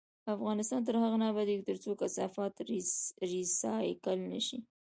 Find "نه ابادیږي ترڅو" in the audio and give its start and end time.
1.21-1.89